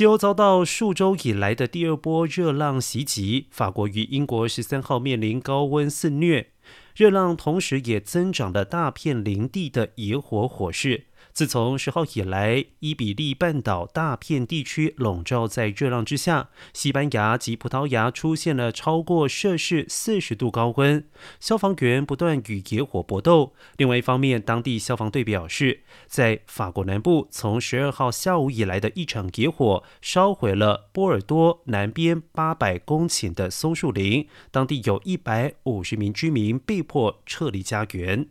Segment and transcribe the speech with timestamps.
[0.00, 6.46] 西欧遭到数周以来的第二波热浪袭击，法国与英国十三号面临高温肆虐，
[6.96, 11.04] 热浪同时也增长了大片林地的野火火势。
[11.32, 21.06] 自从十号以来，伊比利半岛大片地区笼罩在热浪之下，西班牙及葡萄牙出现了超过摄氏四十度高温，
[21.38, 23.54] 消防员不断与野火搏斗。
[23.76, 38.28] 另外一方面，当地消防队表示，在法国南部，从十二号下午以来的一场野火烧毁了波尔多南边八百公顷的松树林，当地有一百五十名居民被迫撤离家园。